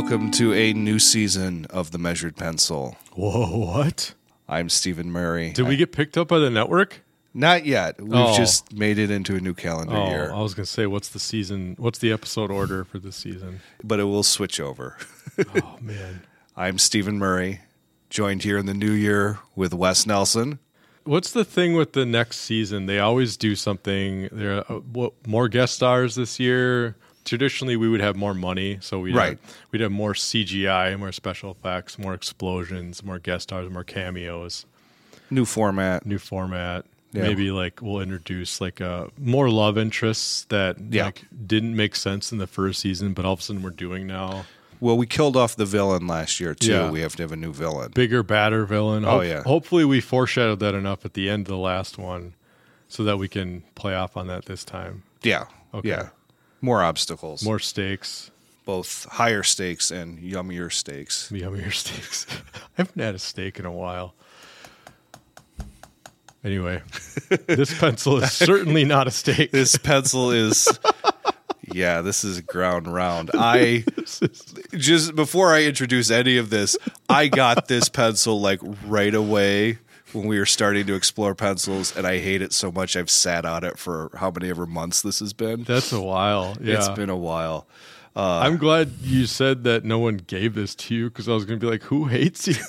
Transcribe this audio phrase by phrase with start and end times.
[0.00, 2.96] welcome to a new season of The Measured Pencil.
[3.16, 4.14] Whoa, what?
[4.48, 5.50] I'm Stephen Murray.
[5.50, 7.00] Did we get picked up by the network?
[7.34, 8.00] Not yet.
[8.00, 8.36] We've Oh.
[8.36, 11.08] just made it into a new calendar Oh, year, I was going to say, what's
[11.08, 11.74] the season?
[11.80, 13.58] What's the episode order for this season?
[13.82, 14.96] but it will switch over.
[15.56, 16.22] Oh, man.
[16.56, 17.62] I'm Stephen Murray,
[18.08, 20.60] joined here in the new year with Wes Nelson.
[21.02, 22.86] What's the thing with the next season?
[22.86, 24.28] They always do something.
[24.30, 26.94] There, uh, what, more guest stars this year.
[27.28, 29.38] Traditionally, we would have more money, so we'd Right.
[29.42, 34.64] have, we'd have more CGI, more special effects, more explosions, more guest stars, more cameos.
[35.30, 36.06] New format.
[36.06, 36.84] new format.
[37.12, 37.22] Yeah.
[37.22, 41.06] Maybe like we'll introduce like uh, more love interests that Yeah.
[41.06, 44.06] like didn't make sense in the first season, but all of a sudden we're doing
[44.06, 44.44] now.
[44.80, 46.70] Well, we killed off the villain last year, too.
[46.70, 46.90] Yeah.
[46.90, 47.90] We have to have a new villain.
[47.94, 49.04] Bigger, badder villain.
[49.04, 49.42] Oh, yeah.
[49.42, 52.34] Hopefully we foreshadowed that enough at the end of the last one,
[52.86, 55.02] so that we can play off on that this time.
[55.22, 55.46] Yeah.
[55.74, 55.88] Okay.
[55.88, 56.08] Yeah.
[56.60, 57.42] More obstacles.
[57.44, 58.30] More stakes,
[58.64, 61.30] Both higher stakes and yummier stakes.
[61.32, 62.26] yummier steaks.
[62.54, 64.14] I haven't had a steak in a while.
[66.44, 66.80] Anyway,
[67.46, 69.50] this pencil is certainly not a steak.
[69.50, 70.68] This pencil is.
[71.70, 73.30] Yeah, this is ground round.
[73.34, 73.84] I
[74.72, 79.78] just before I introduce any of this, I got this pencil like right away
[80.12, 82.96] when we were starting to explore pencils, and I hate it so much.
[82.96, 85.64] I've sat on it for how many ever months this has been.
[85.64, 86.56] That's a while.
[86.60, 86.76] Yeah.
[86.76, 87.66] It's been a while.
[88.16, 91.44] Uh, I'm glad you said that no one gave this to you because I was
[91.44, 92.54] going to be like, who hates you?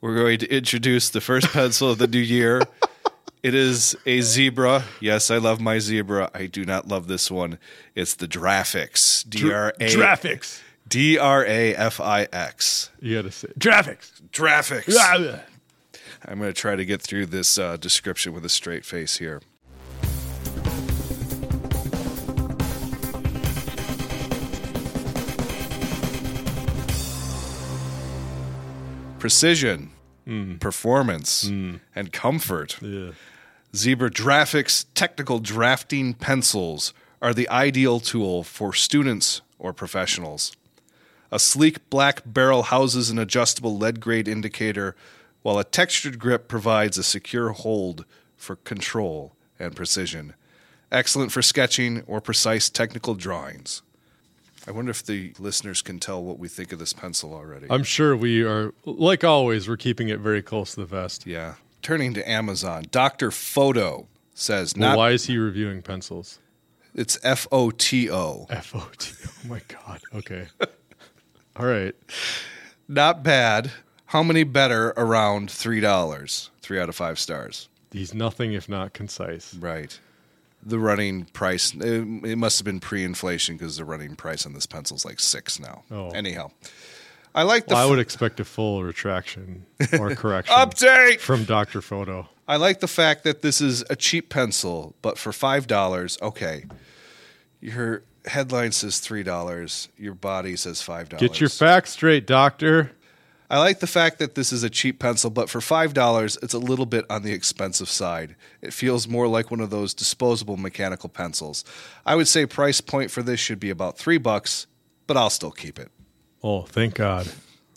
[0.00, 2.62] We're going to introduce the first pencil of the new year.
[3.42, 4.84] It is a zebra.
[5.00, 6.30] Yes, I love my zebra.
[6.34, 7.58] I do not love this one.
[7.94, 9.28] It's the Drafix.
[9.28, 10.60] D R A Graphics.
[10.88, 12.90] D R A F I X.
[13.00, 14.20] You got to say graphics.
[14.30, 14.94] Drafix.
[14.96, 15.40] Ah,
[16.24, 19.42] I'm going to try to get through this uh, description with a straight face here.
[29.18, 29.90] Precision,
[30.60, 32.80] performance, and comfort.
[32.80, 33.10] Yeah.
[33.74, 40.52] Zebra Drafix technical drafting pencils are the ideal tool for students or professionals.
[41.32, 44.94] A sleek black barrel houses an adjustable lead grade indicator,
[45.42, 48.04] while a textured grip provides a secure hold
[48.36, 50.34] for control and precision.
[50.92, 53.82] Excellent for sketching or precise technical drawings.
[54.68, 57.66] I wonder if the listeners can tell what we think of this pencil already.
[57.70, 61.26] I'm sure we are, like always, we're keeping it very close to the vest.
[61.26, 61.54] yeah.
[61.82, 63.30] Turning to Amazon, Dr.
[63.30, 66.40] Foto says Well, not why is he reviewing pencils?
[66.94, 68.46] it's F O T O.
[68.50, 69.30] F O T O.
[69.44, 70.00] Oh my God.
[70.14, 70.48] Okay.
[71.58, 71.94] All right.
[72.88, 73.70] Not bad.
[74.06, 76.50] How many better around three dollars?
[76.62, 77.68] Three out of five stars.
[77.90, 79.54] He's nothing if not concise.
[79.54, 79.98] Right.
[80.62, 81.82] The running price, it,
[82.24, 85.20] it must have been pre inflation because the running price on this pencil is like
[85.20, 85.84] six now.
[85.90, 86.10] Oh.
[86.10, 86.50] Anyhow,
[87.34, 89.64] I like the Well, I would expect a full retraction
[89.98, 91.20] or correction update.
[91.20, 91.80] from Dr.
[91.80, 92.26] Foto.
[92.48, 96.64] I like the fact that this is a cheap pencil, but for five dollars, okay.
[97.60, 99.88] Your headline says three dollars.
[99.96, 101.28] Your body says five dollars.
[101.28, 102.92] Get your facts straight, Doctor.
[103.48, 106.54] I like the fact that this is a cheap pencil, but for five dollars, it's
[106.54, 108.34] a little bit on the expensive side.
[108.60, 111.64] It feels more like one of those disposable mechanical pencils.
[112.04, 114.66] I would say price point for this should be about three bucks,
[115.06, 115.92] but I'll still keep it.
[116.42, 117.28] Oh, thank God.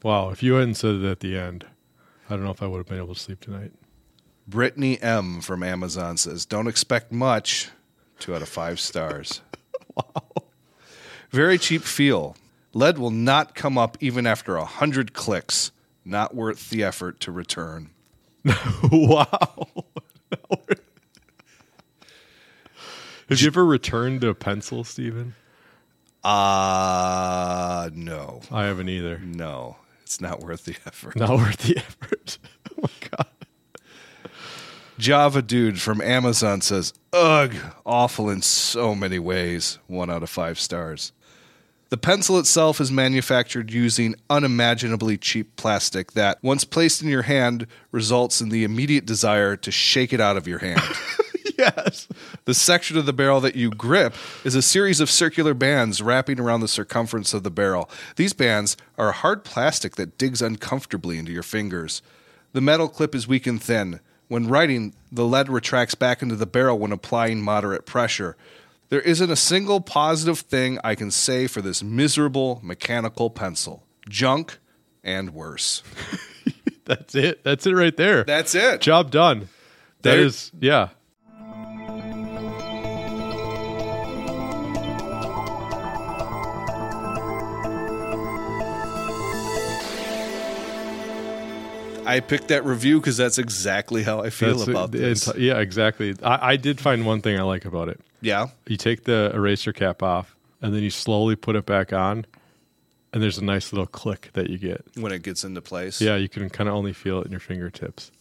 [0.04, 0.30] Wow.
[0.30, 1.66] If you hadn't said it at the end,
[2.30, 3.72] I don't know if I would have been able to sleep tonight.
[4.48, 7.70] Brittany M from Amazon says, "Don't expect much."
[8.18, 9.42] Two out of five stars.
[9.96, 10.24] wow.
[11.32, 12.36] Very cheap feel.
[12.74, 15.72] Lead will not come up even after a hundred clicks.
[16.06, 17.92] Not worth the effort to return.
[18.92, 19.68] wow.
[23.30, 25.36] Have you ever returned a pencil, Steven?
[26.24, 29.20] Uh no, I haven't either.
[29.20, 31.16] no, it's not worth the effort.
[31.16, 32.40] Not worth the effort.
[32.72, 33.28] oh my God.
[34.98, 37.56] Java Dude from Amazon says, Ugh,
[37.86, 39.80] awful in so many ways.
[39.88, 41.14] One out of five stars.
[41.90, 47.66] The pencil itself is manufactured using unimaginably cheap plastic that, once placed in your hand,
[47.92, 50.82] results in the immediate desire to shake it out of your hand.
[51.58, 52.08] Yes.
[52.46, 54.14] the section of the barrel that you grip
[54.46, 57.90] is a series of circular bands wrapping around the circumference of the barrel.
[58.16, 62.02] These bands are a hard plastic that digs uncomfortably into your fingers.
[62.54, 64.00] The metal clip is weak and thin.
[64.30, 68.38] When writing, the lead retracts back into the barrel when applying moderate pressure.
[68.90, 73.84] There isn't a single positive thing I can say for this miserable mechanical pencil.
[74.10, 74.58] Junk
[75.04, 75.84] and worse.
[76.86, 77.44] That's it.
[77.44, 78.24] That's it right there.
[78.24, 78.82] That's it.
[78.82, 79.42] Job done.
[80.02, 80.90] That there- is, yeah.
[92.06, 95.32] I picked that review because that's exactly how I feel that's, about this.
[95.38, 96.16] Yeah, exactly.
[96.24, 99.74] I, I, did find one thing I like about it yeah, You take the eraser
[99.74, 102.26] cap off, and then you slowly put it back on,
[103.14, 104.84] and there's a nice little click that you get.
[104.96, 106.00] when it gets into place.
[106.02, 108.12] Yeah, you can kind of only feel it in your fingertips,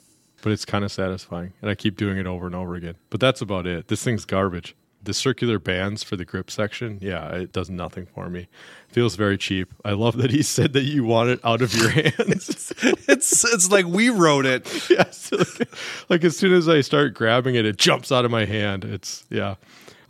[0.42, 1.52] but it's kind of satisfying.
[1.60, 2.94] And I keep doing it over and over again.
[3.10, 3.88] But that's about it.
[3.88, 4.74] This thing's garbage.
[5.00, 8.48] The circular bands for the grip section, yeah, it does nothing for me.
[8.88, 9.72] Feels very cheap.
[9.84, 12.72] I love that he said that you want it out of your hands.
[13.06, 14.66] it's it's like we wrote it.
[14.90, 15.30] yes.
[15.30, 15.68] Like,
[16.08, 18.84] like as soon as I start grabbing it, it jumps out of my hand.
[18.84, 19.54] It's yeah.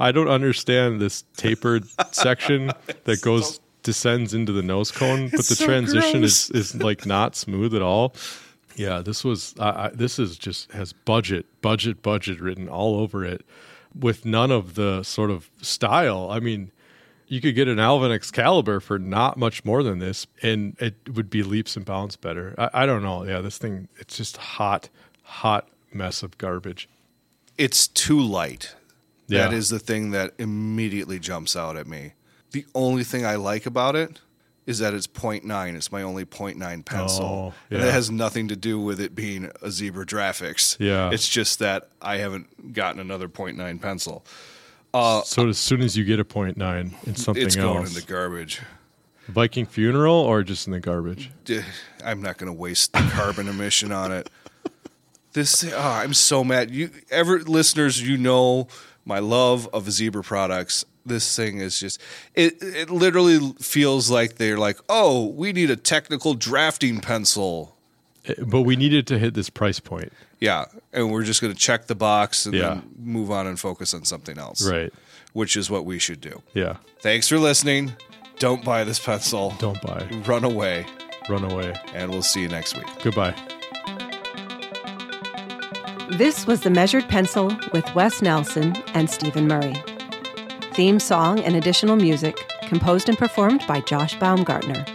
[0.00, 2.72] I don't understand this tapered section
[3.04, 6.50] that goes descends into the nose cone, but the so transition gross.
[6.50, 8.14] is is like not smooth at all.
[8.76, 13.24] Yeah, this was I I, this is just has budget, budget, budget written all over
[13.24, 13.44] it,
[13.98, 16.30] with none of the sort of style.
[16.30, 16.70] I mean,
[17.26, 21.30] you could get an Alvin Excalibur for not much more than this, and it would
[21.30, 22.54] be leaps and bounds better.
[22.58, 23.24] I, I don't know.
[23.24, 24.88] Yeah, this thing, it's just hot,
[25.22, 26.88] hot mess of garbage.
[27.56, 28.74] It's too light.
[29.28, 29.56] That Yeah.
[29.58, 32.12] is the thing that immediately jumps out at me.
[32.52, 34.20] The only thing I like about it
[34.66, 35.74] is that it's 0.9.
[35.76, 37.24] It's my only 0.9 pencil.
[37.24, 37.86] Oh, And yeah.
[37.86, 40.76] that has nothing to do with it being a Zebra Drafix.
[40.78, 41.10] Yeah.
[41.10, 44.24] It's just that I haven't gotten another 0.9 pencil.
[44.94, 47.88] Uh, so as soon as you get a point nine in something it's going else,
[47.88, 48.60] in the garbage.
[49.28, 51.30] Viking funeral or just in the garbage.
[52.02, 54.30] I'm not going to waste the carbon emission on it.
[55.34, 56.70] This, oh, I'm so mad.
[56.70, 58.68] You, ever listeners, you know
[59.08, 60.84] my love of zebra products.
[61.06, 62.00] This thing is just,
[62.34, 67.74] it, it literally feels like they're like, oh, we need a technical drafting pencil.
[68.26, 70.66] Eh, But we needed to hit this price point, Yeah.
[70.92, 72.68] And we're just going to check the box and Yeah.
[72.74, 74.68] then move on and focus on something else.
[74.70, 74.92] right?
[75.32, 76.42] Which is what we should do.
[76.52, 76.76] Yeah.
[77.00, 77.94] Thanks for listening.
[78.38, 79.54] Don't buy this pencil.
[79.58, 80.06] Don't buy.
[80.26, 80.84] Run away.
[81.28, 81.74] Run away.
[81.94, 82.86] And we'll see you next week.
[83.02, 83.34] Goodbye.
[86.12, 89.74] This was The Measured Pencil with Wes Nelson and Stephen Murray.
[90.72, 94.86] Theme song and additional music composed and performed by Josh Baumgartner.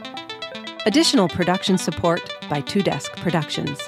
[0.87, 3.79] Additional production support by Two Desk Productions.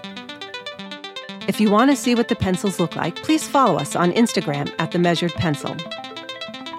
[1.48, 4.72] If you want to see what the pencils look like, please follow us on Instagram
[4.77, 5.75] at The Measured Pencil.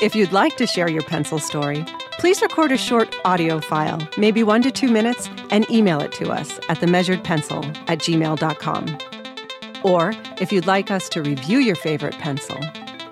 [0.00, 1.84] If you'd like to share your pencil story,
[2.18, 6.30] please record a short audio file, maybe one to two minutes, and email it to
[6.30, 8.98] us at themeasuredpencil at gmail.com.
[9.86, 12.58] Or if you'd like us to review your favorite pencil,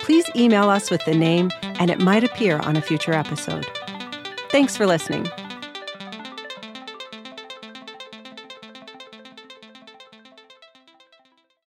[0.01, 3.65] please email us with the name and it might appear on a future episode.
[4.51, 5.29] Thanks for listening.